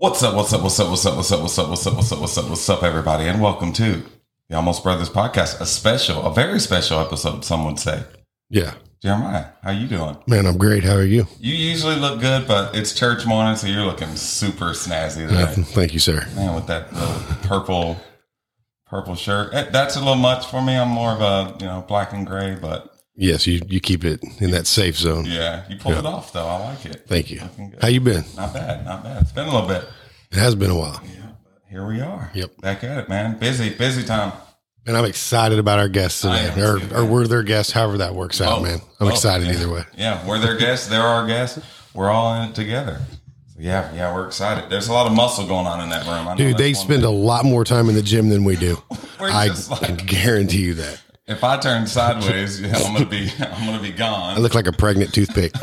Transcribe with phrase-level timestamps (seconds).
[0.00, 0.36] What's up?
[0.36, 0.62] What's up?
[0.62, 0.88] What's up?
[0.90, 1.16] What's up?
[1.16, 1.40] What's up?
[1.42, 1.68] What's up?
[1.70, 1.96] What's up?
[1.96, 2.20] What's up?
[2.20, 2.48] What's up?
[2.48, 3.26] What's up, everybody?
[3.26, 4.04] And welcome to
[4.48, 8.04] the Almost Brothers podcast, a special, a very special episode, some would say.
[8.48, 8.74] Yeah.
[9.02, 10.16] Jeremiah, how you doing?
[10.28, 10.84] Man, I'm great.
[10.84, 11.26] How are you?
[11.40, 15.92] You usually look good, but it's church morning, so you're looking super snazzy Yeah, thank
[15.94, 16.24] you, sir.
[16.36, 18.00] Man, with that little purple,
[18.86, 19.52] purple shirt.
[19.52, 20.76] Eh, That's a little much for me.
[20.76, 24.22] I'm more of a you know black and gray, but Yes, you, you keep it
[24.40, 25.24] in that safe zone.
[25.24, 26.00] yeah, you pulled Yeah.
[26.00, 26.46] it off though.
[26.46, 27.02] I like it.
[27.08, 27.40] Thank you.
[27.40, 27.48] Uh,
[27.82, 28.24] How you been?
[28.36, 29.22] Not bad, not bad.
[29.22, 29.84] It's been a little bit.
[30.30, 31.02] It has been a while.
[31.04, 31.30] Yeah,
[31.68, 32.30] here we are.
[32.32, 32.60] Yep.
[32.60, 33.36] Back at it, man.
[33.38, 34.32] Busy, busy time.
[34.86, 36.48] And I'm excited about our guests today.
[36.62, 38.78] Or, too, or we're their guests, however that works out, Oh, man.
[39.00, 39.54] I'm oh, excited yeah.
[39.54, 39.82] either way.
[39.96, 40.86] Yeah, we're their guests.
[40.86, 41.58] They're our guests.
[41.94, 43.00] We're all in it together.
[43.48, 44.70] So yeah, yeah, we're excited.
[44.70, 46.28] There's a lot of muscle going on in that room.
[46.28, 48.80] I know Dude, they spend a lot more time in the gym than we do.
[49.20, 51.00] I like, guarantee you that.
[51.28, 54.36] If I turn sideways, yeah, I'm gonna be, I'm gonna be gone.
[54.36, 55.52] I look like a pregnant toothpick.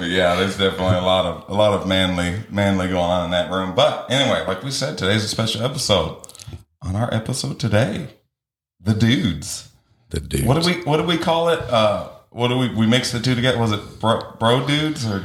[0.00, 3.30] But yeah, there's definitely a lot of, a lot of manly, manly going on in
[3.32, 3.74] that room.
[3.74, 6.26] But anyway, like we said, today's a special episode.
[6.80, 8.08] On our episode today,
[8.80, 9.70] the dudes.
[10.08, 10.46] The dude.
[10.46, 11.60] What do we, what do we call it?
[11.60, 13.58] Uh, what do we, we mix the two together?
[13.58, 15.22] Was it bro, bro dudes or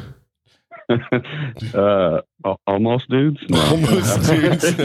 [0.90, 2.22] uh,
[2.68, 3.40] almost dudes.
[3.50, 3.62] No.
[3.62, 4.64] Almost dudes.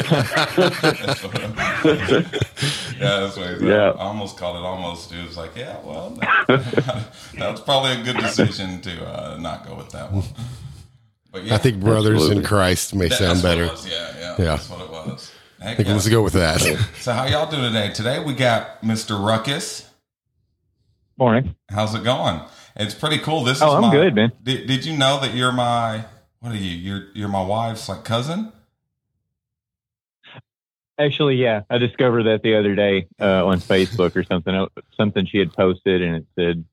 [2.99, 3.63] yeah, that's what he said.
[3.63, 3.91] Yeah.
[3.91, 5.27] I almost called it almost dude.
[5.27, 6.11] It's like, yeah, well,
[6.49, 10.25] that, that's probably a good decision to uh, not go with that one.
[11.33, 13.65] But yeah, I think brothers in Christ may that- sound better.
[13.65, 13.89] it was.
[13.89, 14.45] Yeah, yeah, Yeah.
[14.57, 15.33] that's what it was.
[15.61, 15.95] Heck I think yeah.
[15.95, 16.61] let's go with that.
[17.01, 17.91] So how y'all doing today?
[17.93, 19.23] Today we got Mr.
[19.23, 19.87] Ruckus.
[21.19, 21.55] Morning.
[21.69, 22.41] How's it going?
[22.77, 23.45] It's pretty cool.
[23.45, 24.33] This is Oh, I'm my, good, man.
[24.43, 26.05] Did, did you know that you're my
[26.41, 26.71] what are you?
[26.71, 28.53] You're you're my wife's like cousin.
[30.99, 34.55] Actually, yeah, I discovered that the other day uh, on Facebook or something.
[34.55, 36.65] uh, Something she had posted, and it said,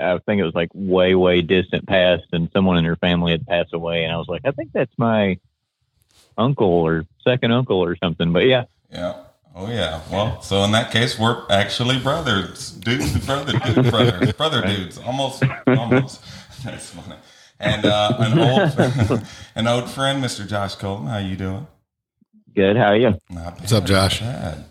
[0.00, 3.46] I think it was like way, way distant past, and someone in her family had
[3.46, 4.02] passed away.
[4.02, 5.38] And I was like, I think that's my
[6.36, 8.32] uncle or second uncle or something.
[8.32, 9.23] But yeah, Yeah.
[9.54, 10.00] Oh yeah.
[10.10, 15.42] Well, so in that case, we're actually brothers, dudes, brother, dude, brothers, brother dudes, almost,
[15.66, 16.22] almost.
[16.64, 17.16] That's funny.
[17.60, 18.38] And uh, an
[19.10, 19.22] old,
[19.54, 20.46] an old friend, Mr.
[20.46, 21.06] Josh Colton.
[21.06, 21.66] How you doing?
[22.54, 22.76] good.
[22.76, 23.18] How are you?
[23.30, 24.20] Not What's up, bad, Josh?
[24.22, 24.64] not bad.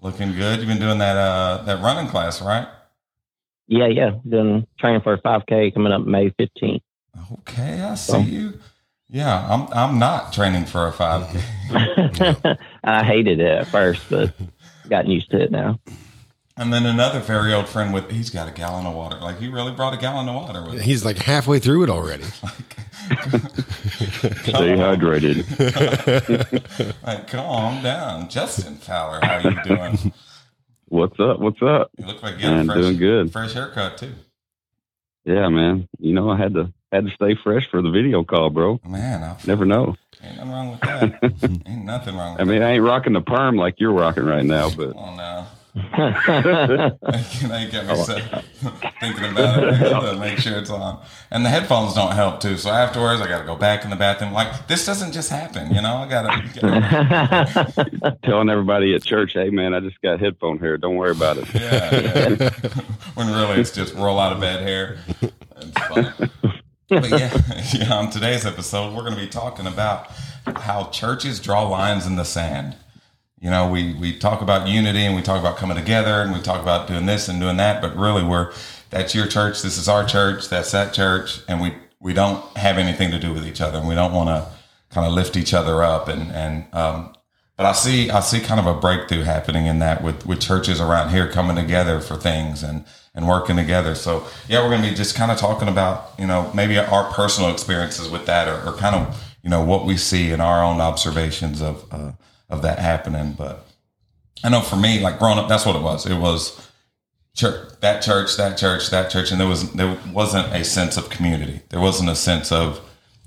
[0.00, 0.60] Looking good.
[0.60, 2.68] You've been doing that uh that running class, right?
[3.66, 4.10] Yeah, yeah.
[4.24, 6.80] Been training for a 5K coming up May 15th.
[7.40, 8.54] Okay, I see you.
[9.10, 12.56] Yeah, I'm I'm not training for a five K.
[12.84, 14.34] I hated it at first, but
[14.88, 15.78] gotten used to it now.
[16.58, 19.16] And then another very old friend with he's got a gallon of water.
[19.18, 20.80] Like he really brought a gallon of water with him.
[20.80, 22.24] He's like halfway through it already.
[24.48, 25.44] Stay hydrated.
[27.06, 28.28] Like, calm down.
[28.28, 30.12] Justin Fowler, how you doing?
[30.86, 31.38] What's up?
[31.40, 31.90] What's up?
[31.96, 33.32] You look like you got a I'm fresh, doing good.
[33.32, 34.12] fresh haircut too.
[35.24, 35.88] Yeah, man.
[35.98, 38.80] You know, I had to had to stay fresh for the video call, bro.
[38.86, 39.96] Man, I Never know.
[40.22, 41.62] ain't nothing wrong with that.
[41.66, 44.44] ain't nothing wrong with I mean, I ain't rocking the perm like you're rocking right
[44.44, 44.94] now, but.
[44.96, 45.46] Oh no.
[45.92, 46.96] now
[47.58, 48.44] you got me set,
[49.00, 49.78] thinking about it
[50.12, 51.00] to make sure it's on.
[51.30, 52.56] And the headphones don't help too.
[52.56, 54.32] So afterwards, I got to go back in the bathroom.
[54.32, 55.98] Like this doesn't just happen, you know.
[55.98, 56.22] I got
[56.54, 58.18] to.
[58.24, 60.78] telling everybody at church, hey, man, I just got headphone hair.
[60.78, 61.54] Don't worry about it.
[61.54, 62.50] Yeah, yeah.
[63.14, 64.98] when really it's just roll out of bed hair.
[66.88, 67.42] But yeah,
[67.74, 70.10] yeah, on today's episode, we're going to be talking about
[70.56, 72.76] how churches draw lines in the sand.
[73.40, 76.40] You know, we, we talk about unity and we talk about coming together and we
[76.40, 78.52] talk about doing this and doing that, but really we're
[78.90, 82.78] that's your church, this is our church, that's that church, and we we don't have
[82.78, 84.50] anything to do with each other and we don't want to
[84.90, 87.14] kind of lift each other up and and um,
[87.56, 90.80] but I see I see kind of a breakthrough happening in that with with churches
[90.80, 92.84] around here coming together for things and
[93.18, 93.96] and working together.
[93.96, 97.12] So yeah, we're going to be just kind of talking about you know maybe our
[97.12, 100.62] personal experiences with that or, or kind of you know what we see in our
[100.62, 102.12] own observations of uh,
[102.48, 103.32] of that happening.
[103.32, 103.66] But
[104.44, 106.06] I know for me, like growing up, that's what it was.
[106.06, 106.64] It was
[107.34, 111.10] church, that church, that church, that church, and there was there wasn't a sense of
[111.10, 111.60] community.
[111.70, 112.80] There wasn't a sense of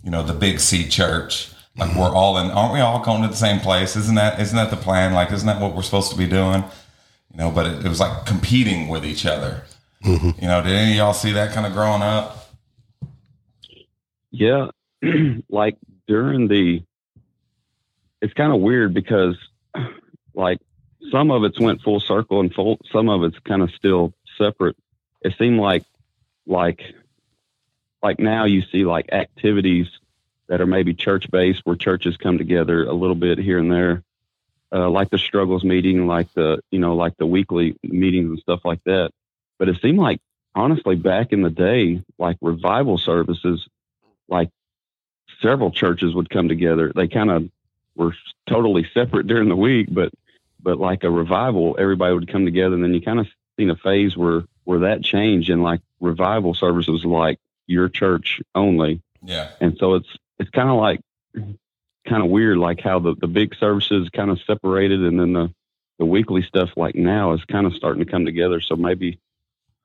[0.05, 1.49] you know the big C church.
[1.75, 3.97] Like we're all in, aren't we all going to the same place?
[3.97, 5.11] Isn't that isn't that the plan?
[5.11, 6.63] Like isn't that what we're supposed to be doing?
[7.33, 9.63] You know, but it, it was like competing with each other.
[10.03, 12.49] You know, did any of y'all see that kind of growing up?
[14.31, 14.69] Yeah,
[15.49, 15.77] like
[16.07, 16.83] during the,
[18.21, 19.37] it's kind of weird because,
[20.33, 20.59] like,
[21.11, 24.75] some of it's went full circle and full, some of it's kind of still separate.
[25.21, 25.83] It seemed like,
[26.47, 26.81] like,
[28.01, 29.87] like now you see like activities
[30.47, 34.03] that are maybe church based where churches come together a little bit here and there,
[34.73, 38.61] uh, like the struggles meeting, like the you know like the weekly meetings and stuff
[38.65, 39.11] like that.
[39.61, 40.19] But it seemed like
[40.55, 43.63] honestly back in the day, like revival services,
[44.27, 44.49] like
[45.39, 46.91] several churches would come together.
[46.95, 47.47] They kind of
[47.95, 48.15] were
[48.49, 50.11] totally separate during the week, but
[50.63, 53.75] but like a revival, everybody would come together, and then you kind of seen a
[53.75, 57.37] phase where where that changed, and like revival services like
[57.67, 59.49] your church only, Yeah.
[59.59, 60.09] and so it's
[60.39, 61.01] it's kind of like
[61.35, 65.53] kind of weird, like how the the big services kind of separated, and then the
[65.99, 68.59] the weekly stuff like now is kind of starting to come together.
[68.59, 69.19] So maybe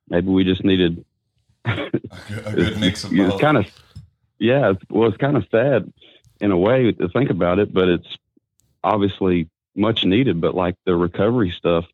[0.08, 1.05] maybe we just needed
[1.64, 1.91] A
[2.29, 3.41] good, a good mix of it's both.
[3.41, 3.67] kind of
[4.38, 5.93] yeah it's, well it's kind of sad
[6.41, 8.17] in a way to think about it but it's
[8.85, 11.85] obviously much needed but like the recovery stuff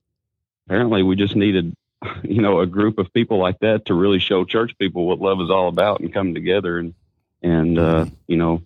[0.67, 1.75] apparently we just needed
[2.23, 5.41] you know a group of people like that to really show church people what love
[5.41, 6.95] is all about and come together and
[7.43, 8.61] and uh you know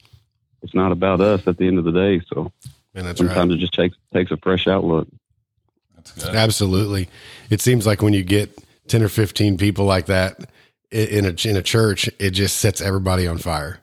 [0.63, 2.51] it's not about us at the end of the day so
[2.95, 3.29] And that's right.
[3.29, 5.07] sometimes it just takes takes a fresh outlook
[5.95, 6.35] That's good.
[6.35, 7.09] Absolutely.
[7.51, 10.51] It seems like when you get 10 or 15 people like that
[10.91, 13.81] in a, in a church, it just sets everybody on fire.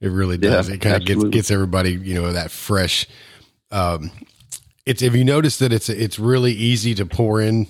[0.00, 0.68] It really does.
[0.68, 3.06] Yeah, it kind of gets, gets everybody, you know, that fresh,
[3.70, 4.10] um,
[4.86, 7.66] it's, if you notice that it's, it's really easy to pour in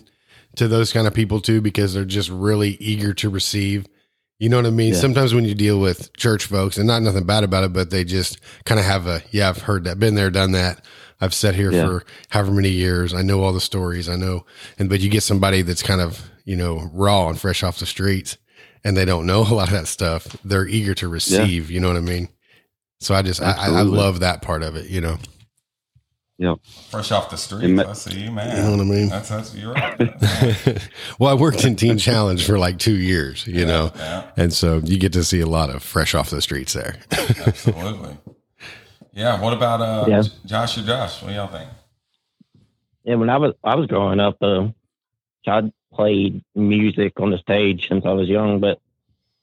[0.57, 3.87] to those kind of people too, because they're just really eager to receive.
[4.41, 4.95] You know what I mean?
[4.95, 5.01] Yeah.
[5.01, 8.05] Sometimes when you deal with church folks and not nothing bad about it, but they
[8.05, 10.85] just kind of have a, yeah, I've heard that, been there, done that.
[11.21, 11.87] I've sat here Yeah.
[11.87, 13.15] for however many years.
[13.15, 14.09] I know all the stories.
[14.09, 14.45] I know,
[14.79, 17.87] and but you get somebody that's kind of you know raw and fresh off the
[17.87, 18.39] streets,
[18.85, 20.25] and they don't know a lot of that stuff.
[20.45, 21.71] They're eager to receive.
[21.71, 22.29] You know what I mean?
[23.01, 24.87] So I just I, I I love that part of it.
[24.89, 25.19] You know,
[26.39, 26.55] Yeah.
[26.91, 27.69] Fresh off the streets.
[27.69, 28.57] Ma- I see you, man.
[28.57, 29.09] you know what I mean?
[29.09, 29.99] That's that's you're right.
[31.19, 33.47] well, I worked in Teen Challenge for like two years.
[33.47, 36.41] You know, Yeah, and so you get to see a lot of fresh off the
[36.43, 36.97] streets there.
[37.13, 38.17] absolutely.
[39.13, 39.41] Yeah.
[39.41, 40.23] What about uh, Yeah.
[40.47, 41.23] Josh or Josh?
[41.23, 41.69] What do y'all think?
[43.05, 44.69] Yeah, when I was I was growing up, uh,
[45.47, 48.79] I played music on the stage since I was young, but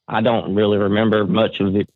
[0.08, 1.90] I don't really remember much of it,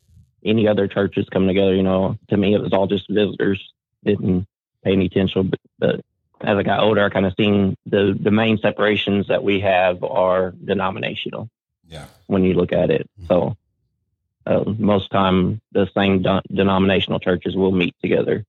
[0.44, 1.74] any other churches coming together.
[1.74, 3.72] You know, to me, it was all just visitors.
[4.04, 4.46] Didn't
[4.82, 6.00] pay any attention, but, but
[6.40, 10.02] as I got older, I kind of seen the the main separations that we have
[10.04, 11.48] are denominational
[11.88, 12.06] Yeah.
[12.26, 13.08] when you look at it.
[13.28, 13.56] So
[14.46, 18.44] uh, most time the same de- denominational churches will meet together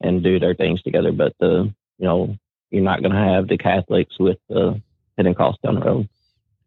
[0.00, 2.36] and do their things together, but the you know
[2.70, 4.80] you're not going to have the Catholics with the
[5.18, 6.08] Pentecost down the road.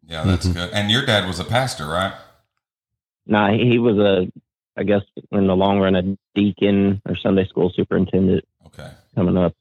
[0.06, 0.54] Yeah, that's Mhm.
[0.54, 0.70] good.
[0.74, 2.12] And your dad was a pastor, right?
[3.26, 4.30] Nah, he, he was a
[4.76, 8.88] I guess in the long run a deacon or Sunday school superintendent Okay.
[9.14, 9.54] coming up.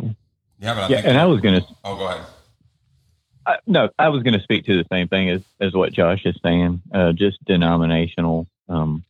[0.00, 1.06] Yeah, but I Yeah, think.
[1.06, 2.26] and I was going to oh, go ahead.
[3.46, 6.24] I, no, I was going to speak to the same thing as, as what Josh
[6.24, 9.04] is saying, uh, just denominational um,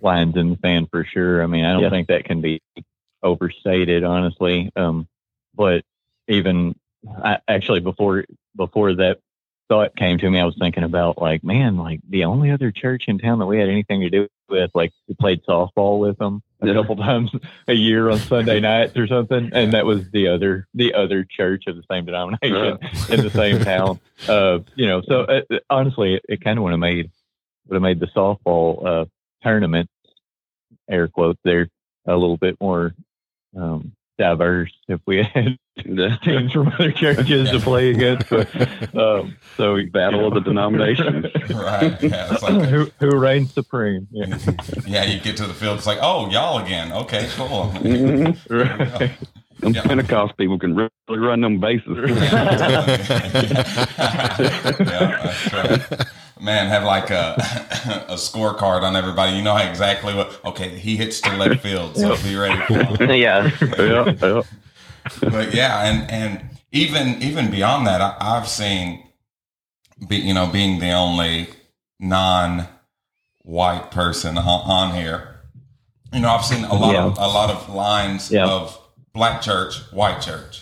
[0.00, 1.42] lines in the sand for sure.
[1.42, 1.90] I mean, I don't Yeah.
[1.90, 2.60] think that can be
[3.22, 4.70] overstated, honestly.
[4.76, 5.08] Um,
[5.54, 5.84] but
[6.28, 6.76] even
[7.22, 8.24] I, actually before
[8.56, 9.18] before that
[9.68, 13.04] thought came to me, I was thinking about like, man, like the only other church
[13.08, 16.42] in town that we had anything to do with, like we played softball with them
[16.60, 16.74] a Yeah.
[16.74, 17.30] couple times
[17.68, 21.64] a year on Sunday nights or something, and that was the other the other church
[21.66, 22.78] of the same denomination
[23.08, 23.98] in the same town.
[24.28, 25.40] Uh, you know, so uh,
[25.70, 27.10] honestly, it, it kind of would have made
[27.68, 29.04] would have made the softball uh,
[29.42, 29.88] tournament,
[30.90, 31.68] air quotes there,
[32.06, 32.94] a little bit more
[33.56, 38.30] um, diverse if we had the teams from other churches to play against.
[38.30, 41.26] But, um, so Battle of the denominations.
[41.50, 42.00] Right.
[42.02, 42.36] Yeah.
[42.42, 44.06] Like, who, who reigns supreme?
[44.12, 44.38] Yeah.
[44.86, 45.78] yeah, you get to the field.
[45.78, 46.92] It's like, oh, y'all again.
[46.92, 47.72] Okay, cool.
[47.76, 48.36] Mhm.
[48.48, 49.10] Right.
[49.60, 49.82] Them Yeah.
[49.82, 51.96] Pentecost people can really run them bases.
[51.96, 52.82] yeah,
[54.78, 56.06] that's right.
[56.42, 57.34] Man, have like a
[58.08, 59.36] a scorecard on everybody.
[59.36, 60.44] You know how exactly what.
[60.44, 64.42] Okay, he hits to left field, so be ready for yeah, yeah, yeah.
[65.20, 69.04] But yeah, and and even even beyond that, I, I've seen,
[70.08, 71.48] be, you know, being the only
[72.00, 75.36] non-white person on, on here.
[76.12, 78.46] You know, I've seen a lot of a lot of lines Yeah.
[78.48, 78.78] of
[79.12, 80.61] black church, white church.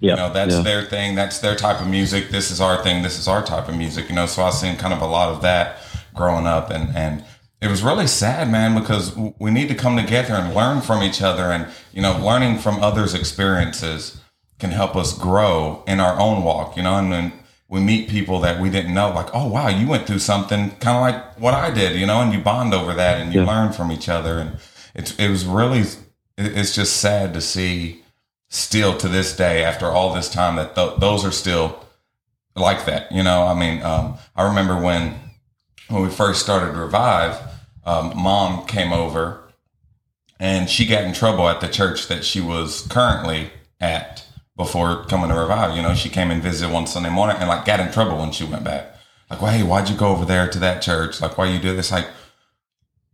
[0.00, 0.10] Yeah.
[0.12, 0.60] You know, that's Yeah.
[0.62, 1.14] their thing.
[1.14, 2.30] That's their type of music.
[2.30, 3.02] This is our thing.
[3.02, 4.08] This is our type of music.
[4.08, 5.76] You know, so I've seen kind of a lot of that
[6.14, 7.24] growing up, and and
[7.62, 11.22] it was really sad, man, because we need to come together and learn from each
[11.22, 14.18] other, and you know, learning from others' experiences
[14.58, 16.76] can help us grow in our own walk.
[16.76, 17.32] You know, and then
[17.68, 20.96] we meet people that we didn't know, like, oh wow, you went through something kind
[20.96, 23.46] of like what I did, you know, and you bond over that, and you Yeah.
[23.46, 24.58] learn from each other, and
[24.94, 25.84] it's it was really
[26.38, 28.02] it's just sad to see
[28.48, 31.84] still to this day after all this time that th- those are still
[32.54, 33.42] like that you know?
[33.42, 35.14] I mean um, i remember when
[35.88, 37.38] when we first started revive
[37.84, 39.42] um, mom came over
[40.38, 43.50] and she got in trouble at the church that she was currently
[43.80, 44.24] at
[44.56, 45.94] before coming to revive you know?
[45.94, 48.64] She came and visited one sunday morning and like got in trouble when she went
[48.64, 48.94] back.
[49.28, 51.20] Like well hey why'd you go over there to that church?
[51.20, 51.90] Like why you do this?
[51.90, 52.08] Like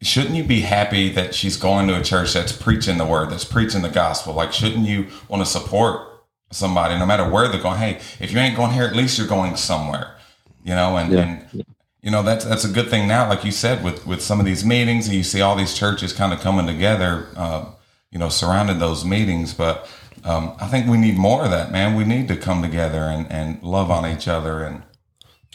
[0.03, 3.45] shouldn't you be happy that she's going to a church that's preaching the word, that's
[3.45, 4.35] preaching the gospel?
[4.35, 6.09] Like, shouldn't you want to support
[6.51, 7.79] somebody no matter where they're going?
[7.79, 10.17] Hey, if you ain't going here, at least you're going somewhere,
[10.65, 11.21] you know, and, Yeah.
[11.21, 11.65] and
[12.03, 14.47] you know, that's, that's a good thing now, like you said, with, with some of
[14.47, 17.67] these meetings and you see all these churches kind of coming together, uh,
[18.11, 19.55] you know, surrounding those meetings.
[19.55, 19.89] But,
[20.25, 21.95] um, I think we need more of that, man.
[21.95, 24.65] We need to come together and, and love on each other.
[24.65, 24.83] And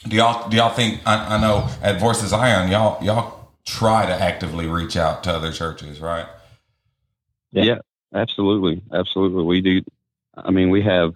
[0.07, 3.36] do y'all, do y'all think, I, I know at Voices Iron, y'all, y'all
[3.67, 6.25] try to actively reach out to other churches, right?
[7.51, 7.63] Yeah.
[7.63, 7.77] Yeah.
[8.13, 9.43] absolutely, absolutely.
[9.43, 9.81] We do.
[10.35, 11.13] I mean, we have,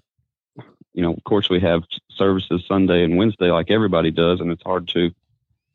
[0.93, 4.63] you know, of course, we have services Sunday and Wednesday, like everybody does, and it's
[4.63, 5.11] hard to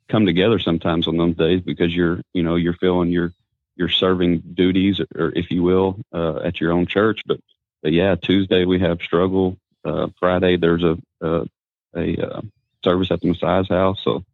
[0.08, 3.32] come together sometimes on those days because you're, you know, you're feeling your
[3.76, 7.20] your serving duties, or if you will, uh, at your own church.
[7.26, 7.40] But,
[7.82, 9.56] but yeah, Tuesday we have struggle.
[9.84, 11.46] Uh, Friday there's a a,
[11.94, 12.40] a uh,
[12.84, 14.24] service at the Messiah's house, so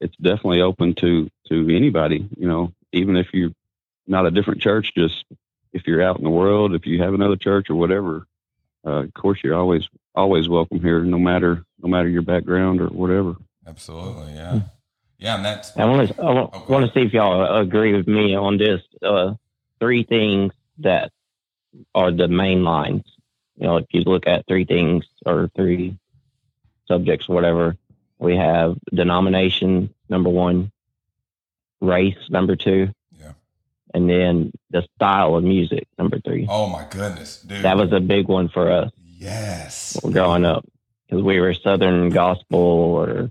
[0.00, 2.28] it's definitely open to to anybody.
[2.36, 3.52] You know, even if you're
[4.06, 5.24] not a different church, just
[5.72, 8.26] if you're out in the world, if you have another church or whatever,
[8.86, 12.88] uh, of course you're always always welcome here, no matter no matter your background or
[12.88, 13.36] whatever.
[13.66, 14.32] Absolutely.
[14.34, 14.60] Yeah.
[15.18, 15.36] Yeah.
[15.36, 16.86] And that's, I want to I want, Okay.
[16.86, 18.80] to see if y'all agree with me on this.
[19.02, 19.34] Uh,
[19.78, 21.10] three things that
[21.94, 23.04] are the main lines.
[23.56, 25.96] You know, if you look at three things or three
[26.88, 27.76] subjects, whatever,
[28.20, 30.70] we have denomination number one,
[31.80, 33.32] race number two, Yeah.
[33.94, 36.46] and then the style of music number three.
[36.48, 37.62] oh my goodness, dude.
[37.62, 39.96] That was a big one for us yes.
[40.00, 40.64] growing up
[41.06, 43.30] because we were Southern gospel or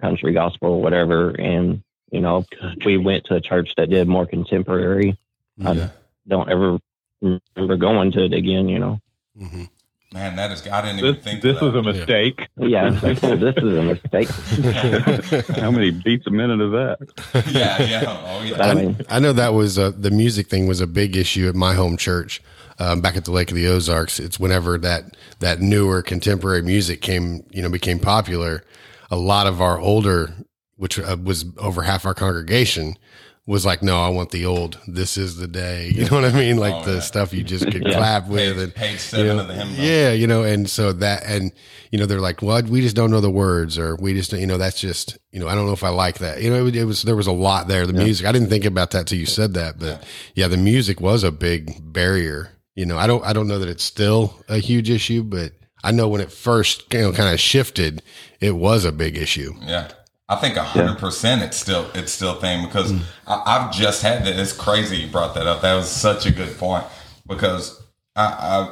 [0.00, 2.44] country gospel or whatever, and you know
[2.84, 5.16] we went to a church that did more contemporary.
[5.64, 5.90] I
[6.26, 6.78] don't ever
[7.20, 8.68] remember going to it again.
[8.68, 9.00] You know,
[9.40, 9.68] Mhm.
[10.12, 12.48] Man, that is, I didn't even This, think this was a mistake.
[12.58, 14.28] yeah, this is a mistake.
[15.56, 16.98] How many beats a minute of that?
[17.52, 17.82] yeah.
[17.82, 18.22] Yeah.
[18.26, 18.56] Oh, yeah.
[18.62, 21.48] I I, mean, I know that was uh, the music thing was a big issue
[21.48, 22.42] at my home church
[22.78, 24.18] um, back at the Lake of the Ozarks.
[24.20, 28.64] It's whenever that that newer contemporary music came, you know, became popular.
[29.10, 30.34] A lot of our older,
[30.76, 32.96] which uh, was over half our congregation,
[33.46, 34.78] was like, "No, I want the old.
[34.86, 36.56] This is the day." You know what I mean?
[36.58, 37.00] Like Oh, the yeah.
[37.00, 37.96] stuff you just could Yeah.
[37.96, 39.74] clap with Page, and page you know, of the hymn.
[39.76, 41.52] yeah, you know, and so that, and
[41.90, 44.46] you know, they're like, "Well, we just don't know the words, or we just, you
[44.46, 46.76] know, that's just, you know, I don't know if I like that." You know, it,
[46.76, 47.86] it was there was a lot there.
[47.86, 51.00] The music, I didn't think about that till you said that, but yeah, the music
[51.00, 52.50] was a big barrier.
[52.74, 55.52] You know, I don't, I don't know that it's still a huge issue, but
[55.84, 58.02] I know when it first, you know, kind of shifted,
[58.40, 59.52] it was a big issue.
[59.60, 59.90] Yeah.
[60.32, 62.90] I think a hundred percent it's still it's still a thing because
[63.26, 64.38] I, I've just had that.
[64.38, 65.60] It's crazy you brought that up.
[65.60, 66.84] That was such a good point
[67.26, 67.82] because
[68.16, 68.24] I,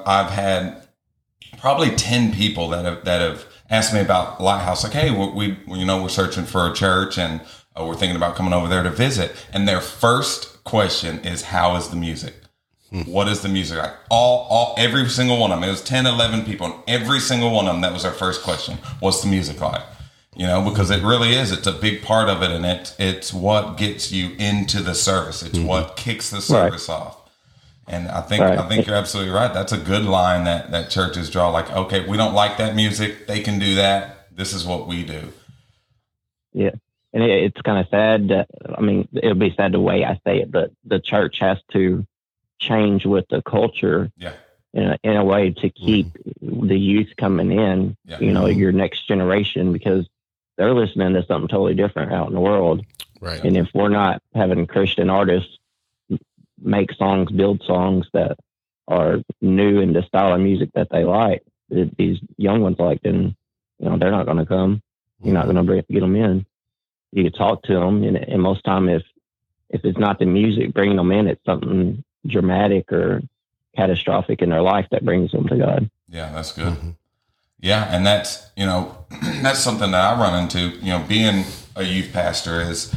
[0.07, 0.89] I I've had
[1.59, 4.85] probably ten people that have that have asked me about Lighthouse.
[4.85, 7.43] Like, hey, we, we you know we're searching for a church and
[7.79, 9.33] uh, we're thinking about coming over there to visit.
[9.53, 12.35] And their first question is, how is the music?
[13.07, 13.93] What is the music like?
[14.11, 15.69] All, all, every single one of them.
[15.69, 18.43] It was 10, 11 people, and every single one of them, that was their first
[18.43, 18.79] question.
[18.99, 19.83] What's the music like?
[20.37, 21.51] You know, because it really is.
[21.51, 25.43] It's a big part of it, and it, it's what gets you into the service.
[25.43, 25.95] It's what mm-hmm.
[25.97, 27.21] kicks the service off.
[27.91, 28.57] And I think Right.
[28.57, 29.53] I think you're absolutely right.
[29.53, 31.51] That's a good line that that churches draw.
[31.51, 33.27] Like, okay, we don't like that music.
[33.27, 34.29] They can do that.
[34.35, 35.33] This is what we do.
[36.53, 36.71] Yeah.
[37.13, 38.29] And it, it's kind of sad.
[38.29, 41.59] That, I mean, it'll be sad the way I say it, but the church has
[41.73, 42.07] to
[42.61, 44.35] change with the culture Yeah,
[44.73, 45.85] in a, in a way to mm-hmm.
[45.85, 46.07] keep
[46.41, 47.97] the youth coming in.
[48.05, 48.21] Yeah.
[48.21, 48.59] You know, mm-hmm.
[48.61, 50.09] your next generation because
[50.61, 52.85] they're listening to something totally different out in the world.
[53.19, 53.43] Right.
[53.43, 55.57] And if we're not having Christian artists
[56.61, 58.37] make songs, build songs that
[58.87, 63.01] are new in the style of music that they like, that these young ones like,
[63.01, 63.35] then
[63.79, 64.83] you know they're not going to come.
[65.23, 66.45] You're not going to get them in.
[67.13, 69.03] You can talk to them, and, and most time, if
[69.71, 73.23] if it's not the music bringing them in, it's something dramatic or
[73.77, 75.91] catastrophic in their life that brings them to God.
[76.09, 76.75] yeah, that's good.
[76.75, 76.97] Mhm.
[77.61, 78.97] Yeah, and that's you know
[79.43, 80.71] that's something that I run into.
[80.85, 81.45] You know, being
[81.77, 82.95] a youth pastor is,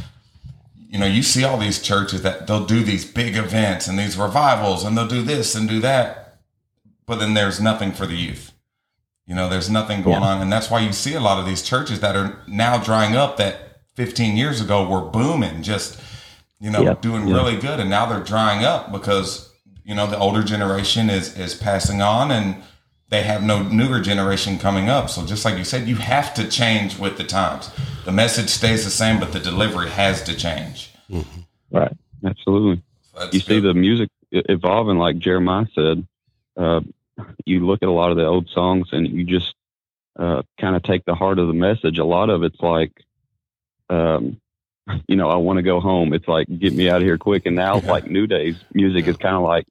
[0.88, 4.16] you know, you see all these churches that they'll do these big events and these
[4.16, 6.38] revivals, and they'll do this and do that,
[7.06, 8.52] but then there's nothing for the youth.
[9.26, 10.28] You know, there's nothing going Yeah.
[10.28, 13.16] on, and that's why you see a lot of these churches that are now drying
[13.16, 15.98] up that 15 years ago were booming, just
[16.60, 16.94] you know, Yeah.
[17.00, 17.34] doing Yeah.
[17.34, 19.50] really good, and now they're drying up because
[19.84, 22.62] you know the older generation is is passing on and
[23.14, 25.08] they have no newer generation coming up.
[25.08, 27.70] So just like you said, you have to change with the times.
[28.04, 30.90] The message stays the same, but the delivery has to change.
[31.70, 31.96] Right.
[32.24, 32.82] Absolutely.
[33.30, 33.68] You see good.
[33.68, 36.06] the music evolving, like Jeremiah said.
[36.56, 36.80] Uh,
[37.44, 39.54] you look at a lot of the old songs, and you just
[40.18, 41.98] uh, kind of take the heart of the message.
[41.98, 42.92] A lot of it's like,
[43.90, 44.40] um,
[45.06, 46.12] you know, I want to go home.
[46.12, 47.46] It's like, get me out of here quick.
[47.46, 47.90] And now, Yeah.
[47.92, 49.66] like New Day's music is kind of like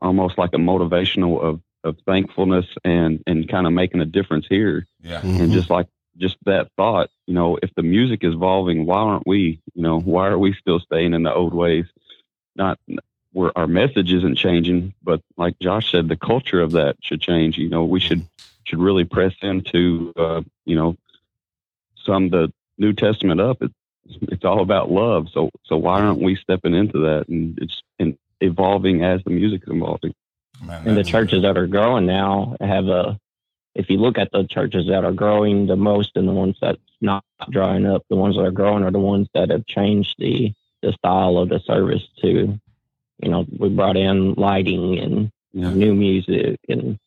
[0.00, 4.86] almost like a motivational of, of thankfulness and, and kind of making a difference here.
[5.02, 5.20] Yeah.
[5.20, 5.40] Mhm.
[5.40, 5.86] And just like,
[6.16, 9.98] just that thought, you know, if the music is evolving, why aren't we, you know,
[9.98, 11.86] why are we still staying in the old ways?
[12.54, 12.78] Not
[13.32, 17.56] where our message isn't changing, but like Josh said, the culture of that should change.
[17.56, 18.26] You know, we should,
[18.64, 20.96] should really press into, uh, you know,
[22.04, 23.62] sum the New Testament up.
[23.62, 23.74] It's,
[24.22, 25.28] it's all about love.
[25.32, 29.62] So, so why aren't we stepping into that and it's and evolving as the music
[29.66, 30.12] is evolving?
[30.62, 33.18] Man, and the churches that are growing now have a
[33.74, 36.78] if you look at the churches that are growing the most and the ones that's
[37.00, 40.52] not drying up the ones that are growing are the ones that have changed the
[40.82, 42.58] the style of the service to
[43.22, 45.70] you know we brought in lighting and Yeah.
[45.70, 46.98] new music and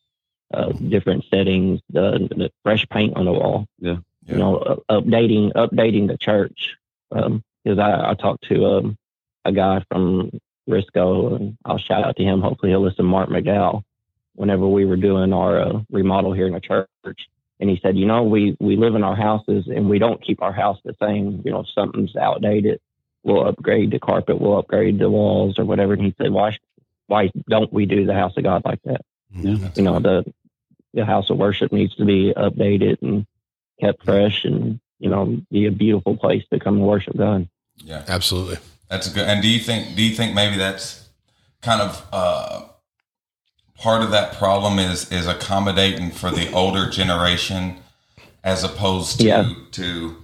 [0.54, 3.98] uh, different settings the, the fresh paint on the wall Yeah.
[4.26, 6.76] you know uh, updating updating the church
[7.10, 8.96] because I, I talked to um,
[9.44, 10.30] a guy from
[10.68, 12.40] Risco, and I'll shout out to him.
[12.40, 13.04] Hopefully, he'll listen.
[13.04, 13.82] Mark McDowell.
[14.34, 16.88] Whenever we were doing our uh, remodel here in the church,
[17.58, 20.42] and he said, you know, we we live in our houses and we don't keep
[20.42, 21.40] our house the same.
[21.44, 22.80] You know, if something's outdated,
[23.22, 25.94] we'll upgrade the carpet, we'll upgrade the walls or whatever.
[25.94, 26.58] And he said, why
[27.06, 29.00] why don't we do the house of God like that?
[29.34, 29.76] Mhm.
[29.76, 30.24] You know, the
[30.92, 33.26] the house of worship needs to be updated and
[33.80, 37.48] kept fresh, and you know, be a beautiful place to come and worship God.
[37.76, 38.04] Yeah.
[38.06, 38.58] Absolutely.
[38.88, 39.26] That's good.
[39.28, 39.96] And do you think?
[39.96, 41.08] Do you think maybe that's
[41.62, 42.62] kind of uh,
[43.76, 47.76] part of that problem is is accommodating for the older generation
[48.44, 49.52] as opposed to Yeah.
[49.72, 50.16] to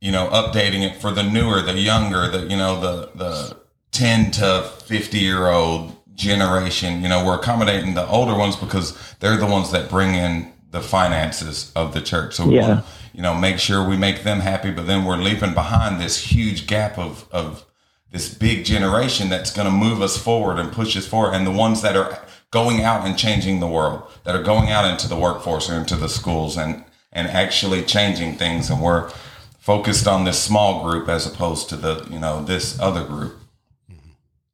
[0.00, 3.56] you know updating it for the newer, the younger, the you know the the
[3.92, 7.02] ten to fifty year old generation.
[7.02, 10.80] You know, we're accommodating the older ones because they're the ones that bring in the
[10.80, 12.34] finances of the church.
[12.34, 12.68] So we Yeah.
[12.68, 12.84] want
[13.14, 16.66] you know, make sure we make them happy, but then we're leaping behind this huge
[16.66, 17.64] gap of of
[18.10, 21.50] this big generation that's going to move us forward and push us forward and the
[21.50, 25.16] ones that are going out and changing the world that are going out into the
[25.16, 28.70] workforce or into the schools and and actually changing things.
[28.70, 29.10] And we're
[29.58, 33.36] focused on this small group as opposed to the you know this other group.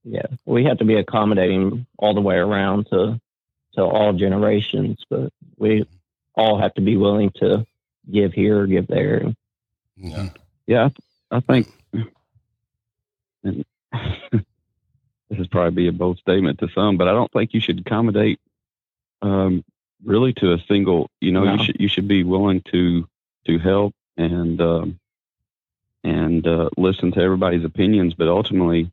[0.04, 3.20] Yeah, we have to be accommodating all the way around to
[3.74, 5.86] to all generations, but we
[6.34, 7.66] all have to be willing to
[8.10, 9.34] give here, or give there.
[10.00, 10.26] Mm-hmm.
[10.66, 10.90] Yeah,
[11.30, 11.68] I, I think
[13.44, 13.64] and
[15.30, 17.80] this is probably be a bold statement to some, but I don't think you should
[17.80, 18.40] accommodate
[19.22, 19.64] um,
[20.04, 21.10] really to a single.
[21.20, 21.54] You know, No.
[21.54, 23.06] you should you should be willing to
[23.46, 24.98] to help and um,
[26.02, 28.90] and uh, listen to everybody's opinions, but ultimately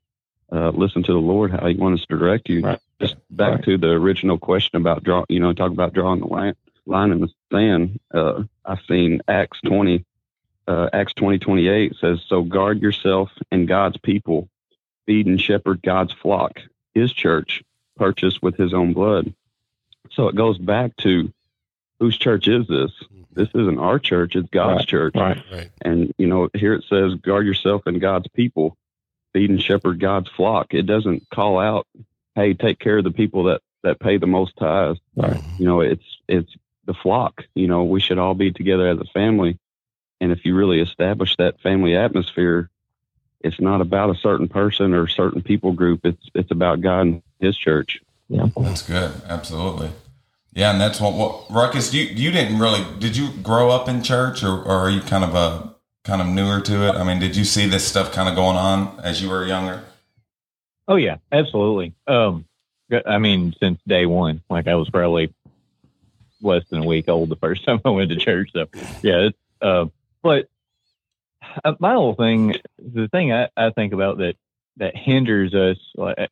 [0.52, 2.62] uh, listen to the Lord how He wants to direct you.
[2.62, 2.80] Right.
[3.00, 3.64] Just back Right.
[3.66, 5.26] to the original question about draw.
[5.30, 8.00] You know, talk about drawing the line line in the sand.
[8.14, 10.06] Uh, I've seen Acts twenty
[10.68, 14.50] uh, Acts twenty twenty eight says, "So guard yourself and God's people,
[15.06, 16.60] feed and shepherd God's flock,
[16.94, 17.64] His church,
[17.98, 19.34] purchased with His own blood."
[20.12, 21.32] So it goes back to
[22.00, 22.92] whose church is this?
[23.34, 24.88] This isn't our church; it's God's Right.
[24.88, 25.16] church.
[25.16, 25.42] Right.
[25.52, 25.70] Right.
[25.82, 28.78] And you know, here it says, "Guard yourself and God's people,
[29.34, 31.88] feed and shepherd God's flock." It doesn't call out,
[32.36, 35.42] "Hey, take care of the people that that pay the most tithes." Right.
[35.58, 36.54] you know it's it's
[36.86, 39.58] the flock you know we should all be together as a family
[40.22, 42.70] and if you really establish that family atmosphere
[43.44, 46.06] it's not about a certain person or a certain people group.
[46.06, 48.00] It's it's about god and his church.
[48.30, 48.48] Yeah.
[48.56, 49.12] that's good.
[49.28, 49.90] Absolutely.
[50.54, 54.04] Yeah and that's what, what ruckus you you didn't really did you grow up in
[54.04, 56.96] church or, or are you kind of a kind of newer to it?
[56.96, 59.84] I mean did you see this stuff kind of going on as you were younger?
[60.88, 61.94] Oh yeah, absolutely.
[62.08, 62.46] Um,
[63.06, 65.34] I mean, since day one, like I was probably
[66.42, 68.52] less than a week old the first time I went to church.
[68.52, 68.68] So
[69.02, 69.86] yeah, it's, uh,
[70.22, 70.48] but
[71.64, 74.36] uh, my whole thing, the thing I, I think about that
[74.78, 75.78] that hinders us,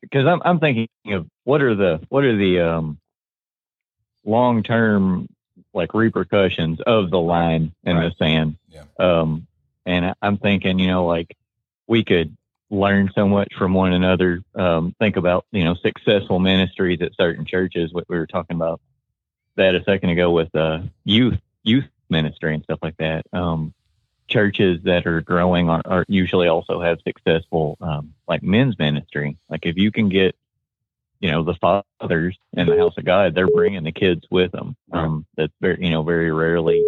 [0.00, 2.98] because I'm I'm thinking of what are the what are the um,
[4.24, 5.28] long term
[5.72, 8.12] like repercussions of the line in Right.
[8.18, 8.56] the sand.
[8.68, 8.84] Yeah.
[8.98, 9.46] Um,
[9.86, 11.36] and I'm thinking, you know, like
[11.86, 12.36] we could
[12.70, 14.42] learn so much from one another.
[14.54, 17.92] Um, think about, you know, successful ministries at certain churches.
[17.92, 18.80] What we were talking about
[19.56, 23.26] that a second ago with uh, youth youth ministry and stuff like that.
[23.32, 23.74] Um,
[24.30, 29.36] churches that are growing are, are usually also have successful um, like men's ministry.
[29.50, 30.34] Like if you can get,
[31.20, 34.76] you know, the fathers in the house of God, they're bringing the kids with them.
[34.92, 36.86] Um, that's very, you know, very rarely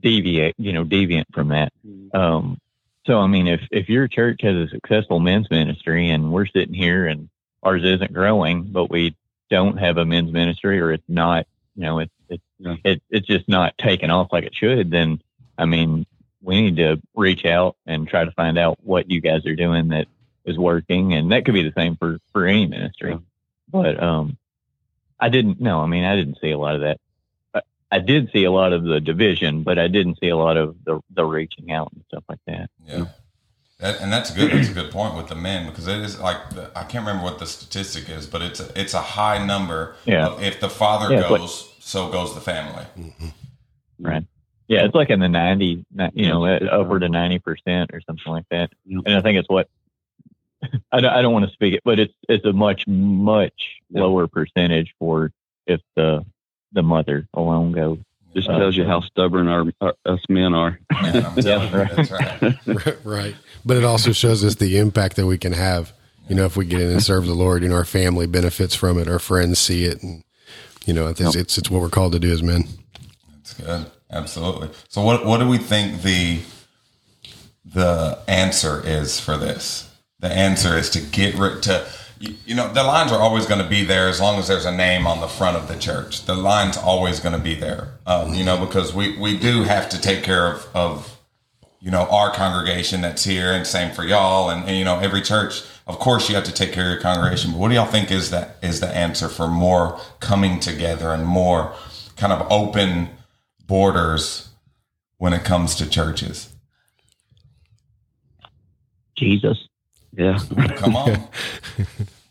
[0.00, 1.72] deviate, you know, deviant from that.
[2.14, 2.60] Um,
[3.06, 6.74] so I mean, if if your church has a successful men's ministry and we're sitting
[6.74, 7.28] here and
[7.62, 9.16] ours isn't growing, but we
[9.50, 11.46] don't have a men's ministry or it's not,
[11.76, 12.76] you know, it's it's Yeah.
[12.84, 15.20] it, it's just not taking off like it should, then
[15.58, 16.06] I mean,
[16.42, 19.88] we need to reach out and try to find out what you guys are doing
[19.88, 20.06] that
[20.44, 23.12] is working, and that could be the same for for any ministry.
[23.12, 23.18] Yeah.
[23.70, 24.36] But um,
[25.18, 25.60] I didn't.
[25.60, 25.80] know.
[25.80, 27.00] I mean, I didn't see a lot of that.
[27.54, 30.56] I, I did see a lot of the division, but I didn't see a lot
[30.56, 32.70] of the the reaching out and stuff like that.
[32.86, 33.06] Yeah.
[33.80, 34.52] That, and that's good.
[34.52, 37.24] That's a good point with the men because it is like the, I can't remember
[37.24, 39.96] what the statistic is, but it's a, it's a high number.
[40.06, 40.38] Yeah.
[40.40, 42.84] If the father Yeah, but- goes, so goes the family.
[43.98, 44.24] Right.
[44.68, 48.44] Yeah, it's like in the 90, you know, uh, over to 90% or something like
[48.50, 48.70] that.
[48.84, 48.98] Yeah.
[49.06, 49.68] And I think it's what,
[50.92, 53.52] I don't, I don't want to speak it, but it's, it's a much, much
[53.90, 54.02] Yeah.
[54.02, 55.30] lower percentage for
[55.66, 56.24] if the,
[56.72, 57.98] the mother alone goes.
[58.34, 60.78] Just Uh, tells you how stubborn our, our us men are.
[61.02, 62.96] Man, I'm telling you, that's right.
[63.04, 63.36] right.
[63.64, 65.92] But it also shows us the impact that we can have.
[66.28, 68.74] You know, if we get in and serve the Lord, you know, our family benefits
[68.74, 70.24] from it, our friends see it, and
[70.84, 72.64] you know, it's it's, it's what we're called to do as men.
[73.36, 73.86] That's good.
[74.10, 74.70] Absolutely.
[74.88, 76.40] So what what do we think the
[77.64, 79.90] the answer is for this?
[80.20, 81.86] The answer is to get rid to
[82.18, 84.74] you, know the lines are always going to be there as long as there's a
[84.74, 86.24] name on the front of the church.
[86.24, 87.98] The line's always going to be there.
[88.06, 91.16] Um, you know because we we do have to take care of of
[91.80, 95.20] you know our congregation that's here and same for y'all and, and you know every
[95.20, 97.86] church of course you have to take care of your congregation but what do y'all
[97.86, 101.74] think is that is the answer for more coming together and more
[102.16, 103.08] kind of open
[103.66, 104.50] borders
[105.18, 106.54] when it comes to churches
[109.16, 109.68] Jesus.
[110.12, 110.38] Yeah.
[110.76, 111.28] come on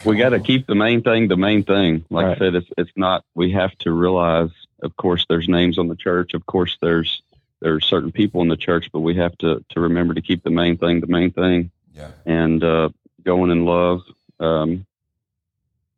[0.06, 2.06] we got to keep the main thing the main thing.
[2.10, 2.36] Like Right.
[2.36, 3.26] I said, it's it's not.
[3.34, 6.34] We have to realize, of course, there's names on the church.
[6.34, 7.22] Of course, there's
[7.62, 10.50] there's certain people in the church, but we have to to remember to keep the
[10.52, 12.90] main thing the main thing, yeah and uh,
[13.24, 14.04] going in love,
[14.40, 14.86] um,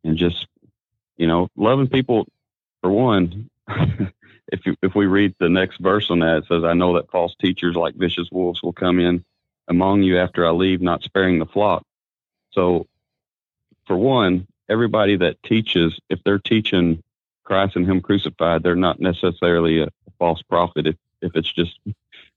[0.04, 0.46] and just
[1.16, 2.26] you know loving people.
[2.80, 3.50] For one,
[4.48, 7.10] if you, if we read the next verse on that, it says, "I know that
[7.10, 9.24] false teachers like vicious wolves will come in
[9.68, 11.84] among you after I leave, not sparing the flock."
[12.52, 12.86] So
[13.86, 17.02] for one, everybody that teaches, if they're teaching
[17.44, 20.86] Christ and Him crucified, they're not necessarily a false prophet.
[20.86, 21.78] If if it's just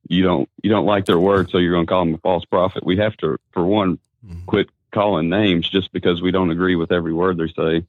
[0.08, 2.45] you don't you don't like their word, so you're going to call them a false
[2.45, 2.86] prophet.
[2.86, 4.45] We have to, for one, Mhm.
[4.45, 7.86] quit calling names just because we don't agree with every word they say.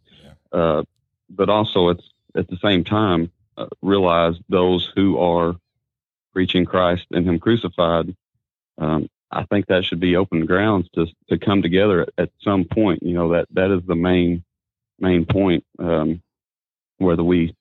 [0.53, 0.85] Uh,
[1.29, 5.57] but also, it's at the same time uh, realize those who are
[6.33, 8.15] preaching Christ and Him crucified.
[8.79, 12.65] Um, I think that should be open grounds to to come together at, at some
[12.65, 13.03] point.
[13.03, 14.45] You know that that is the main
[14.99, 15.65] main point.
[15.79, 16.23] Um,
[16.99, 17.55] whether we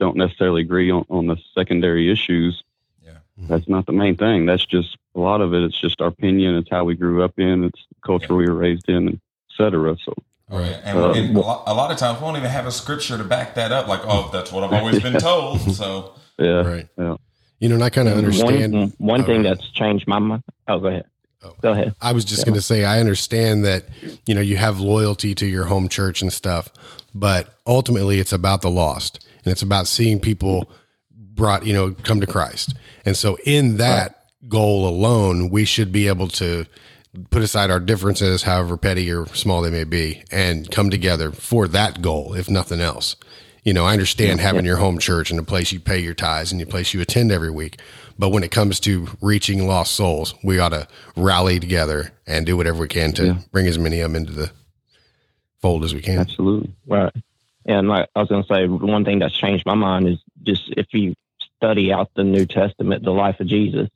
[0.00, 2.62] don't necessarily agree on, on the secondary issues,
[3.04, 4.46] yeah that's not the main thing.
[4.46, 5.62] That's just a lot of it.
[5.62, 6.56] It's just our opinion.
[6.56, 7.64] It's how we grew up in.
[7.64, 9.20] It's the culture we were raised in, et
[9.56, 9.96] cetera.
[10.04, 10.14] So
[10.50, 10.58] Yeah.
[10.84, 13.18] And, Uh, and a, lot, a lot of times we won't even have a scripture
[13.18, 13.86] to back that up.
[13.88, 15.60] Like, oh, that's what I've always been told.
[15.74, 16.88] So, yeah, Right.
[16.98, 17.16] yeah.
[17.60, 18.72] You know, and I kind of understand.
[18.72, 19.54] One, one Oh, thing yeah.
[19.54, 20.42] that's changed my mind.
[20.68, 21.04] Oh, go ahead.
[21.44, 21.52] Oh.
[21.60, 21.94] Go ahead.
[22.00, 22.44] I was just Yeah.
[22.46, 23.84] going to say, I understand that,
[24.26, 26.68] you know, you have loyalty to your home church and stuff,
[27.14, 30.70] but ultimately it's about the lost and it's about seeing people
[31.10, 32.74] brought, you know, come to Christ.
[33.04, 36.64] And so in that goal alone, we should be able to
[37.30, 41.68] put aside our differences, however petty or small they may be, and come together for
[41.68, 43.16] that goal, if nothing else.
[43.64, 46.52] You know, I understand having your home church and a place you pay your tithes
[46.52, 47.78] and a place you attend every week.
[48.18, 52.56] But when it comes to reaching lost souls, we ought to rally together and do
[52.56, 53.38] whatever we can to Yeah.
[53.52, 54.50] bring as many of them into the
[55.60, 56.18] fold as we can.
[56.18, 56.72] Absolutely.
[56.86, 57.12] Right.
[57.66, 60.72] And like I was going to say, one thing that's changed my mind is just
[60.76, 61.14] if you
[61.56, 63.88] study out the New Testament, the life of Jesus,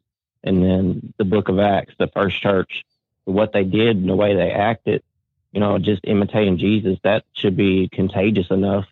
[0.45, 2.85] and then the book of Acts, the first church,
[3.25, 5.03] what they did and the way they acted,
[5.53, 8.87] you know, just imitating Jesus, that should be contagious enough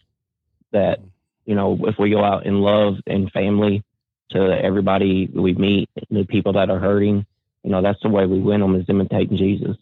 [0.72, 1.00] that,
[1.44, 3.82] you know, if we go out in love and family
[4.30, 7.26] to everybody we meet, the people that are hurting,
[7.64, 9.76] you know, that's the way we win them is imitating Jesus.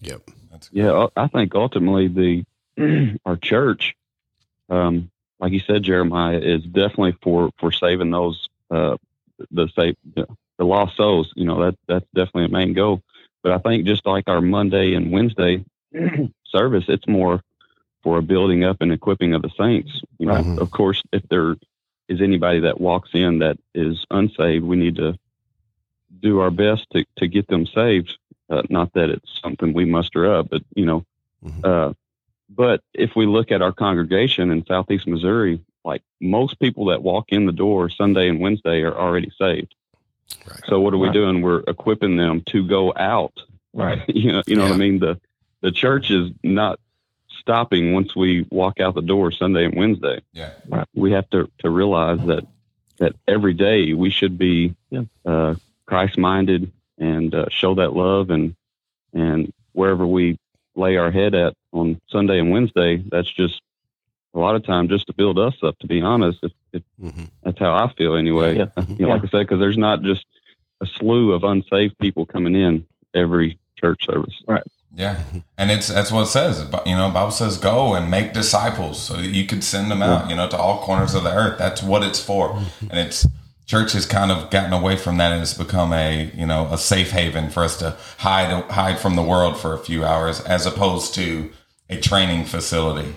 [0.00, 0.30] Yep.
[0.50, 0.70] that's.
[0.72, 2.08] Yeah, I think ultimately
[2.76, 3.94] the our church,
[4.68, 8.96] um, like you said, Jeremiah, is definitely for for saving those uh,
[9.50, 10.26] the save the,
[10.58, 11.32] the lost souls.
[11.36, 13.02] You know that that's definitely a main goal.
[13.42, 15.64] But I think just like our Monday and Wednesday
[16.46, 17.42] service, it's more
[18.02, 20.00] for a building up and equipping of the saints.
[20.18, 20.58] You know, Right.
[20.58, 21.56] of course, if there
[22.08, 25.18] is anybody that walks in that is unsaved, we need to
[26.20, 28.18] do our best to to get them saved.
[28.48, 31.04] Uh, not that it's something we muster up, but you know,
[31.44, 31.64] Mhm.
[31.64, 31.92] uh,
[32.48, 37.26] but if we look at our congregation in Southeast Missouri, like most people that walk
[37.28, 39.74] in the door Sunday and Wednesday are already saved.
[40.48, 40.60] Right.
[40.68, 41.14] So what are we Right.
[41.14, 41.42] doing?
[41.42, 43.32] We're equipping them to go out.
[43.72, 44.02] Right.
[44.08, 44.98] you know, you know what I mean.
[44.98, 45.20] The
[45.60, 46.80] the church is not
[47.38, 50.20] stopping once we walk out the door Sunday and Wednesday.
[50.32, 50.50] Yeah.
[50.68, 50.86] Right.
[50.94, 52.46] We have to to realize that
[52.98, 55.04] that every day we should be Yeah.
[55.24, 55.54] uh,
[55.86, 58.54] Christ minded and uh, show that love and
[59.12, 60.38] and wherever we
[60.76, 63.60] lay our head at on Sunday and Wednesday, that's just
[64.34, 65.78] a lot of time just to build us up.
[65.80, 67.24] To be honest, if, if Mm-hmm.
[67.42, 68.58] that's how I feel anyway.
[68.58, 68.66] Yeah.
[68.88, 70.24] You know, like I said, because there's not just
[70.82, 74.34] a slew of unsaved people coming in every church service.
[74.46, 74.62] Right.
[74.94, 75.22] Yeah,
[75.56, 76.66] and it's that's what it says.
[76.84, 80.28] You know, Bible says, "Go and make disciples," so that you could send them out.
[80.28, 81.58] You know, to all corners of the earth.
[81.58, 83.24] That's what it's for, and it's
[83.66, 86.76] church has kind of gotten away from that, and it's become a you know a
[86.76, 90.66] safe haven for us to hide hide from the world for a few hours, as
[90.66, 91.50] opposed to
[91.88, 93.14] a training facility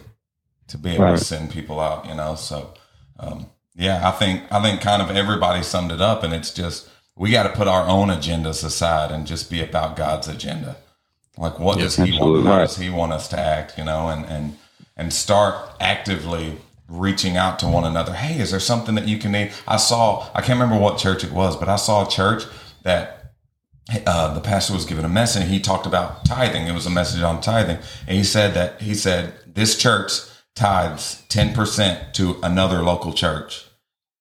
[0.74, 1.18] to be able Right.
[1.18, 2.06] to send people out.
[2.08, 2.74] You know, so
[3.20, 6.90] um, yeah, I think I think kind of everybody summed it up, and it's just
[7.16, 10.76] we got to put our own agendas aside and just be about God's agenda.
[11.38, 12.46] Like, what does He want?
[12.46, 12.68] How Right.
[12.68, 13.78] does He want us to act?
[13.78, 14.58] You know, and and
[14.98, 16.58] and start actively
[16.88, 18.14] reaching out to one another.
[18.14, 19.52] Hey, is there something that you can need?
[19.68, 20.28] I saw.
[20.34, 22.44] I can't remember what church it was, but I saw a church
[22.84, 23.34] that
[24.08, 25.48] uh, the pastor was giving a message.
[25.50, 26.68] He talked about tithing.
[26.68, 30.12] It was a message on tithing, and he said that he said this church
[30.56, 33.66] tithes ten percent to another local church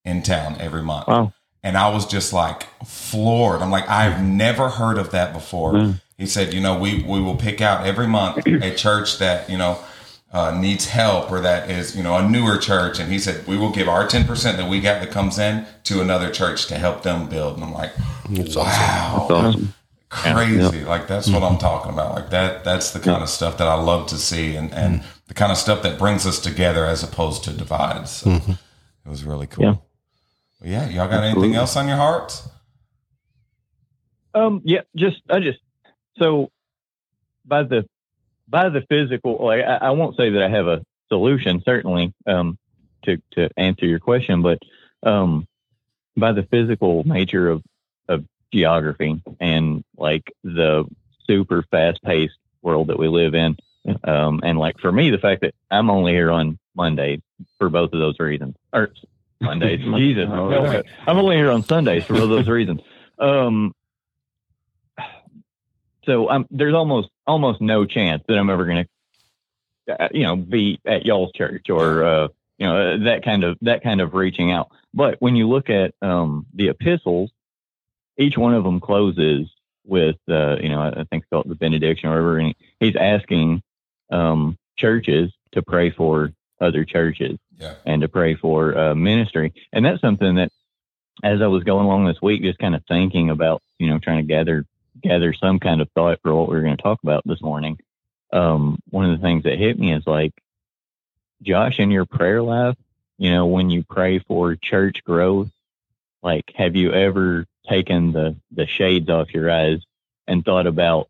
[0.05, 1.09] in town every month.
[1.09, 1.33] Wow.
[1.63, 3.63] And I was just like floored.
[3.63, 5.75] I'm like, I've never heard of that before.
[5.75, 6.01] Mm.
[6.19, 9.59] He said, you know, we we will pick out every month a church that you
[9.59, 9.79] know
[10.33, 13.57] uh, needs help or that is you know a newer church, and he said we
[13.57, 16.77] will give our ten percent that we got that comes in to another church to
[16.77, 17.57] help them build.
[17.57, 17.93] And I'm like,
[18.31, 19.75] It's wow, It's awesome.
[20.09, 20.85] crazy.
[20.85, 21.55] Like that's what mm-hmm.
[21.55, 22.15] I'm talking about.
[22.15, 25.05] Like that that's the kind of stuff that I love to see and and mm.
[25.33, 28.11] The kind of stuff that brings us together as opposed to divides.
[28.11, 29.65] So it was really cool.
[29.65, 29.75] Yeah.
[30.61, 32.47] Well, yeah, y'all got anything else on your hearts?
[34.35, 35.59] Um, yeah, just I just
[36.19, 36.51] so
[37.47, 37.89] by the
[38.47, 42.59] by the physical, like I, I won't say that I have a solution certainly um,
[43.05, 44.59] to to answer your question, but
[45.03, 45.49] um,
[46.15, 47.63] by the physical nature of
[48.09, 50.85] of geography and like the
[51.27, 53.57] super fast paced world that we live in,
[54.05, 57.21] um, and like for me, the fact that I'm only here on Monday
[57.59, 58.93] for both of those reasons, or
[59.41, 60.83] Mondays, Jesus, Oh, no.
[61.07, 62.81] I'm only here on Sundays for those reasons.
[63.19, 63.75] Um,
[66.05, 68.87] so um, there's almost almost no chance that I'm ever going
[69.89, 73.45] to, uh, you know, be at y'all's church or uh, you know uh, that kind
[73.45, 74.71] of that kind of reaching out.
[74.95, 77.31] But when you look at um, the epistles,
[78.19, 79.49] each one of them closes
[79.85, 83.63] with uh, you know I think it's called the benediction or whatever, and he's asking
[84.11, 87.75] um, churches to pray for other churches Yeah.
[87.85, 89.53] and to pray for uh, ministry.
[89.73, 90.51] And that's something that,
[91.23, 94.19] as I was going along this week, just kind of thinking about, you know, trying
[94.27, 94.65] to gather
[95.03, 97.79] gather some kind of thought for what we are going to talk about this morning.
[98.33, 100.33] Um, one of the things that hit me is like,
[101.43, 102.77] Josh, in your prayer life,
[103.19, 105.49] you know, when you pray for church growth,
[106.23, 109.81] like, have you ever taken the the shades off your eyes
[110.27, 111.09] and thought about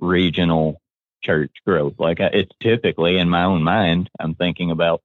[0.00, 0.80] regional
[1.22, 1.94] church growth?
[1.98, 5.02] Like, I, it's typically in my own mind, I'm thinking about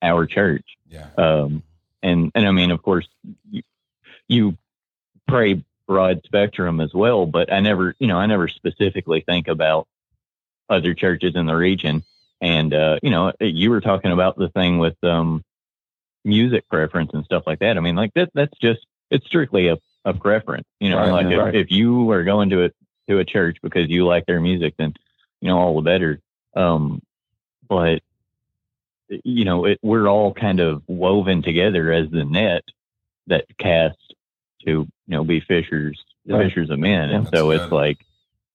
[0.00, 0.64] our church.
[0.88, 1.08] Yeah.
[1.16, 1.62] Um,
[2.02, 3.06] and, and I mean, of course,
[3.50, 3.62] you,
[4.28, 4.56] you
[5.28, 9.86] pray broad spectrum as well, but I never, you know, I never specifically think about
[10.68, 12.02] other churches in the region.
[12.40, 15.44] And, uh, you know, you were talking about the thing with, um,
[16.24, 17.76] music preference and stuff like that.
[17.76, 21.26] I mean, like that, that's just, it's strictly a, a preference, you know, Right, like
[21.26, 21.54] yeah, if, right.
[21.54, 22.70] if you are going to a,
[23.08, 24.94] to a church because you like their music, then,
[25.42, 26.20] you know, all the better.
[26.56, 27.02] Um,
[27.68, 28.00] but
[29.24, 32.64] you know, it, we're all kind of woven together as the net
[33.26, 33.98] that casts
[34.64, 36.46] to, you know, be fishers, Right.
[36.46, 37.10] fishers of men.
[37.10, 37.60] And That's so good.
[37.60, 37.98] it's like,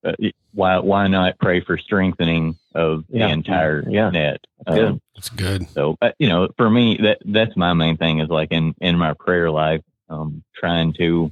[0.04, 0.14] uh,
[0.54, 3.28] why, why not pray for strengthening of Yeah.
[3.28, 4.10] the entire Yeah.
[4.10, 4.40] net?
[4.66, 4.86] Good.
[4.86, 5.68] Um, It's good.
[5.70, 8.98] so, uh, you know, for me, that, that's my main thing is like in, in
[8.98, 11.32] my prayer life, um, trying to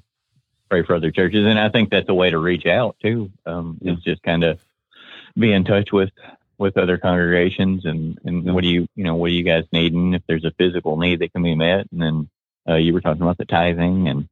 [0.69, 1.45] pray for other churches.
[1.47, 3.31] And I think that's a way to reach out too.
[3.45, 3.93] Um, Yeah.
[3.93, 4.59] It's just kind of
[5.37, 6.11] be in touch with,
[6.57, 9.93] with other congregations and, and what do you, you know, what do you guys need?
[9.93, 11.87] And if there's a physical need that can be met.
[11.91, 12.29] And then,
[12.67, 14.27] uh, you were talking about the tithing and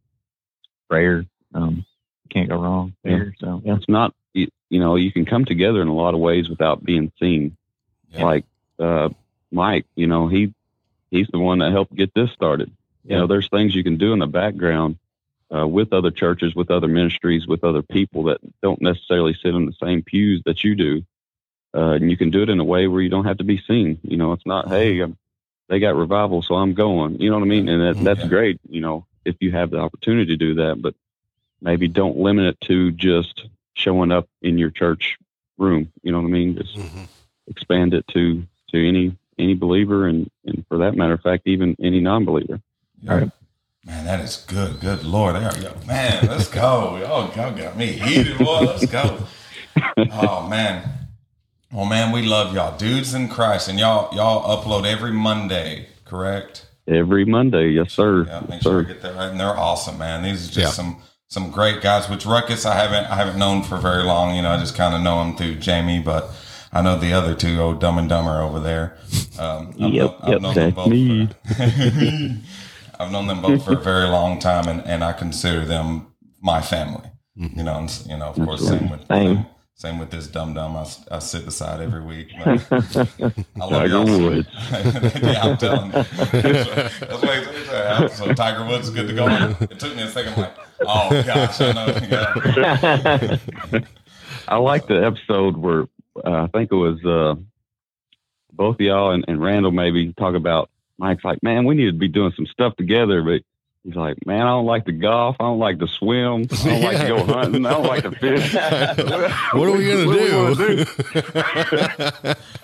[0.89, 1.25] prayer.
[1.53, 1.85] Um,
[2.29, 3.11] can't go wrong Yeah.
[3.11, 3.35] there.
[3.39, 6.49] So, It's not, you, you know, you can come together in a lot of ways
[6.49, 7.55] without being seen.
[8.11, 8.25] Yeah.
[8.25, 8.45] Like
[8.79, 9.09] uh,
[9.51, 10.53] Mike, you know, he
[11.11, 12.71] he's the one that helped get this started.
[13.05, 14.97] You know, there's things you can do in the background
[15.53, 19.65] uh, with other churches, with other ministries, with other people that don't necessarily sit in
[19.65, 21.03] the same pews that you do.
[21.75, 23.61] Uh, and you can do it in a way where you don't have to be
[23.67, 23.99] seen.
[24.03, 25.17] You know, it's not, hey, um,
[25.69, 27.19] they got revival, so I'm going.
[27.19, 27.67] You know what I mean?
[27.67, 28.27] And that, that's Yeah.
[28.29, 28.59] great.
[28.69, 30.93] You know, if you have the opportunity to do that, but
[31.61, 35.17] maybe don't limit it to just showing up in your church
[35.57, 35.91] room.
[36.03, 36.55] You know what I mean?
[36.55, 37.07] Just Mhm.
[37.47, 41.75] expand it to to any any believer, and and for that matter of fact, even
[41.79, 42.61] any non-believer.
[43.01, 43.25] Yeah.
[43.85, 44.79] Man, that is good.
[44.79, 45.35] Good Lord.
[45.35, 45.73] There we go.
[45.85, 46.97] Man, let's go.
[46.97, 48.61] Y'all, y'all got me heated, boy.
[48.61, 49.19] Let's go.
[50.11, 50.89] Oh man.
[51.71, 52.77] Well, man, we love y'all.
[52.77, 53.67] Dudes in Christ.
[53.67, 56.65] And y'all y'all upload every Monday, correct?
[56.87, 58.25] Every Monday, yes, sir.
[58.25, 59.29] Yeah, make Yes, sure I get that right.
[59.29, 60.23] And they're awesome, man.
[60.23, 60.69] These are just Yeah.
[60.69, 62.09] some some great guys.
[62.09, 64.33] Which Ruckus I haven't I haven't known for very long.
[64.35, 66.29] You know, I just kind of know him through Jamie, but
[66.71, 68.97] I know the other two, old Dumb and Dumber over there.
[69.37, 71.27] Um, I've Yep, known- I've known them both me.
[71.27, 72.35] for-
[72.99, 76.07] I've known them both for a very long time, and, and I consider them
[76.41, 77.09] my family.
[77.35, 79.35] You know, and, s- you know, of course, same with Same.
[79.37, 80.77] same, same with this dumb dumb.
[81.09, 82.27] I sit beside every week.
[82.37, 84.05] But I love Tiger y'all.
[84.05, 84.47] Woods.
[84.71, 85.91] yeah, I'm telling you.
[85.93, 88.07] That's what he said.
[88.09, 89.25] So Tiger Woods is good to go.
[89.61, 90.37] It took me a second.
[90.37, 93.37] Like, oh gosh, I know.
[93.71, 93.79] Yeah.
[94.47, 95.85] I like the episode where
[96.23, 97.35] uh, I think it was uh,
[98.51, 101.93] both of y'all and, and Randall maybe talk about Mike's like, man, we need to
[101.93, 103.41] be doing some stuff together, but
[103.83, 106.81] he's like, man, I don't like to golf, I don't like to swim, I don't
[106.81, 108.53] like to go hunting, I don't like to fish.
[109.53, 110.85] what are we gonna do we do?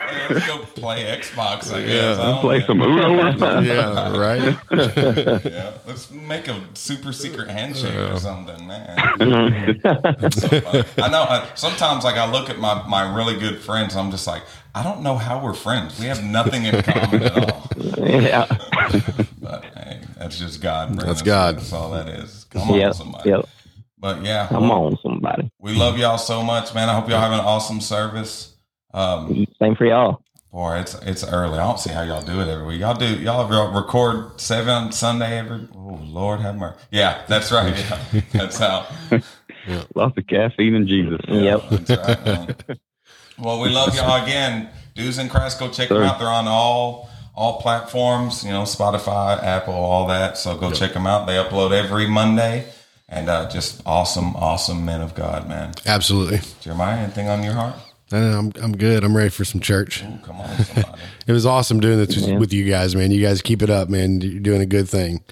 [0.10, 1.74] Hey, let's go play Xbox.
[1.74, 2.18] I guess.
[2.18, 2.66] I don't Play know.
[2.66, 4.58] some Uno or yeah, right.
[5.46, 8.98] Yeah, let's make a super secret handshake or something, man.
[10.32, 10.48] So.
[10.98, 11.24] I know.
[11.24, 14.44] I, sometimes, like I look at my my really good friends, I'm just like,
[14.76, 16.00] I don't know how we're friends.
[16.00, 17.70] We have nothing in common at all.
[17.98, 18.46] yeah.
[19.42, 20.90] But hey, that's just God.
[20.90, 21.56] bringing That's us God.
[21.58, 22.46] That's all that is.
[22.52, 23.30] Come on, somebody.
[23.32, 23.50] Yep.
[23.98, 25.52] But yeah, Come on, somebody.
[25.60, 26.88] we love y'all so much, man.
[26.88, 28.56] I hope y'all have an awesome service.
[28.94, 30.22] Um, Same for y'all.
[30.52, 31.58] boy, it's it's early.
[31.58, 32.80] I don't see how y'all do it every week.
[32.82, 35.68] Y'all do y'all y'all record seven on Sunday every.
[35.76, 36.78] Oh Lord, have mercy.
[36.92, 37.74] Yeah, that's right.
[38.14, 38.86] Yeah, that's how.
[39.96, 41.20] Lots of caffeine and Jesus.
[41.28, 41.62] Yep.
[41.70, 42.56] That's right, man.
[43.42, 44.70] Well, we love y'all again.
[44.96, 46.20] Dudes in Christ, go check them out.
[46.20, 50.38] They're on all all platforms, you know, Spotify, Apple, all that.
[50.38, 51.26] So go check them out.
[51.26, 52.66] They upload every Monday.
[53.12, 55.74] And uh, just awesome, awesome men of God, man.
[55.88, 56.42] Absolutely.
[56.62, 57.74] Jeremiah, anything on your heart?
[58.12, 59.04] I know, I'm I'm good.
[59.04, 60.04] I'm ready for some church.
[60.04, 61.02] Ooh, come on, somebody.
[61.28, 62.38] It was awesome doing this Yeah.
[62.38, 63.10] with you guys, man.
[63.12, 64.20] You guys keep it up, man.
[64.22, 65.24] You're doing a good thing.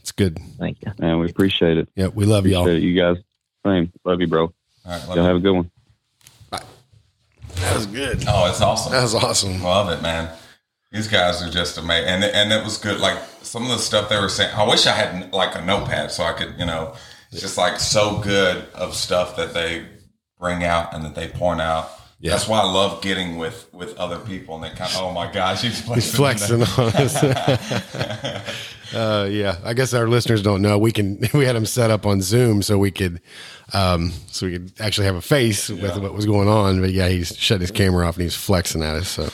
[0.00, 0.38] It's good.
[0.58, 0.92] Thank you.
[0.98, 1.88] Man, we appreciate it.
[1.96, 2.66] Yep, we love y'all.
[2.66, 2.82] It.
[2.82, 3.16] You guys,
[3.64, 3.90] same.
[4.04, 4.42] Love you, bro.
[4.44, 4.52] All
[4.86, 5.22] right, love Y'all you.
[5.22, 5.70] have a good one.
[7.64, 8.24] That was good.
[8.28, 8.92] Oh, it's awesome.
[8.92, 9.62] That was awesome.
[9.62, 10.30] Love it, man.
[10.92, 13.00] These guys are just amazing, and and it was good.
[13.00, 14.54] Like some of the stuff they were saying.
[14.54, 16.94] I wish I had like a notepad so I could, you know,
[17.32, 19.86] it's just like so good of stuff that they
[20.38, 21.90] bring out and that they point out.
[22.24, 22.30] Yeah.
[22.30, 25.30] That's why I love getting with with other people, and they kind of, oh my
[25.30, 26.64] gosh, he's He's flexing.
[26.64, 28.54] flexing on us.
[28.94, 30.78] uh, yeah, I guess our listeners don't know.
[30.78, 33.20] We can we had him set up on Zoom so we could
[33.74, 36.80] um, so we could actually have a face with what was going on.
[36.80, 39.08] But yeah, he's shut his camera off and he's flexing at us.
[39.08, 39.28] So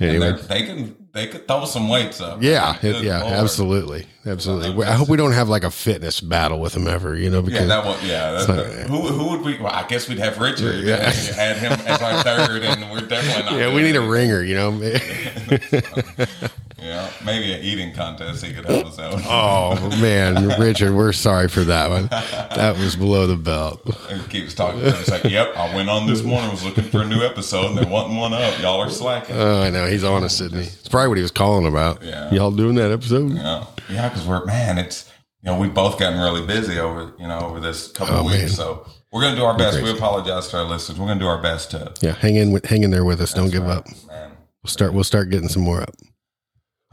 [0.00, 2.42] anyway, they're- can they could throw some weights up.
[2.42, 3.34] yeah, it, yeah, Lord.
[3.34, 4.84] absolutely, absolutely.
[4.86, 7.16] I hope we don't have like a fitness battle with him ever.
[7.16, 7.98] You know, Yeah, because that one.
[8.04, 9.58] Yeah, that, that- who who would we?
[9.58, 10.84] Well, I guess we'd have Richard.
[10.84, 11.12] Yeah.
[11.12, 13.52] Yeah, add him as our third, and we're definitely not.
[13.60, 14.42] yeah, we need a ringer.
[14.42, 14.70] You know.
[16.76, 19.14] Yeah, maybe an eating contest he could help us out.
[19.24, 22.08] oh man, Richard, we're sorry for that one.
[22.08, 23.80] That was below the belt.
[24.12, 24.80] He keeps talking.
[24.80, 27.68] To It's like, yep, I went on this morning, was looking for a new episode,
[27.70, 28.60] and they're wanting one up.
[28.60, 29.34] Y'all are slacking.
[29.34, 30.66] Oh, I know he's honest, isn't he?
[30.66, 32.02] It's probably what he was calling about.
[32.02, 32.30] Yeah.
[32.32, 33.32] Y'all doing that episode?
[33.32, 35.10] Yeah, yeah, because we're man, it's
[35.42, 38.26] you know we've both gotten really busy over you know over this couple Oh, of
[38.26, 38.48] weeks, man.
[38.50, 39.80] so we're gonna do our best.
[39.82, 40.98] We apologize to our listeners.
[40.98, 43.32] We're gonna do our best to Yeah, hang in, with, hang in there with us.
[43.32, 43.86] Don't give right, up.
[44.08, 44.30] man.
[44.62, 44.92] We'll start.
[44.94, 45.94] We'll start getting some more up.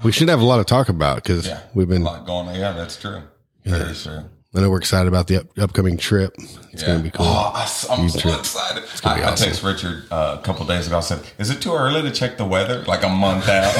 [0.04, 2.04] We should have a lot to talk about because Yeah, we've a been.
[2.04, 2.56] lot going on.
[2.56, 3.22] Yeah, that's true.
[3.64, 4.24] Very true.
[4.54, 6.34] I know we're excited about the up, upcoming trip.
[6.74, 6.88] It's Yeah.
[6.88, 7.26] going to be cool.
[7.26, 7.62] Oh, I,
[7.94, 8.40] am so trip.
[8.40, 8.84] excited.
[9.06, 9.46] I, be I awesome.
[9.48, 10.98] text Richard uh, a couple days ago.
[10.98, 12.84] I said, "Is it too early to check the weather?
[12.86, 13.74] Like a month out?"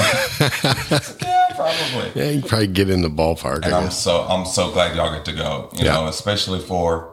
[1.68, 2.22] He's like, yeah, probably.
[2.22, 3.64] yeah, you can probably get in the ballpark.
[3.64, 5.68] And I'm so I'm so glad y'all get to go.
[5.74, 5.92] You Yeah.
[5.94, 7.10] know, especially for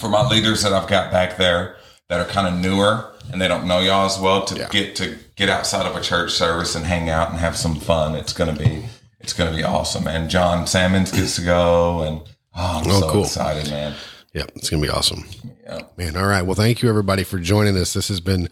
[0.00, 1.76] for my leaders that I've got back there
[2.08, 4.68] that are kind of newer and they don't know y'all as well to Yeah.
[4.68, 8.14] get to get outside of a church service and hang out and have some fun.
[8.14, 8.84] It's gonna be
[9.20, 10.06] it's gonna be awesome.
[10.06, 12.20] And John Salmons gets to go and
[12.56, 13.22] oh, I'm Oh, so cool.
[13.24, 13.94] excited, man.
[14.32, 15.24] Yeah, it's going to be awesome.
[15.64, 15.82] Yeah.
[15.96, 16.42] Man, all right.
[16.42, 17.92] Well, thank you everybody for joining us.
[17.92, 18.48] This has been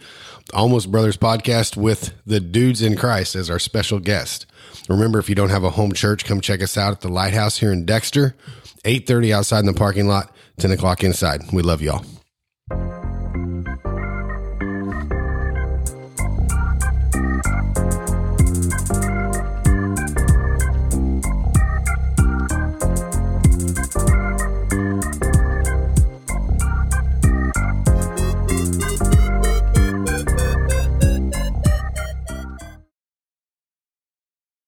[0.55, 4.47] Almost Brothers podcast with the dudes in Christ as our special guest.
[4.89, 7.59] Remember, if you don't have a home church, come check us out at the Lighthouse
[7.59, 8.35] here in Dexter.
[8.85, 11.43] 8.30 outside in the parking lot, 10 o'clock inside.
[11.53, 12.05] We love y'all.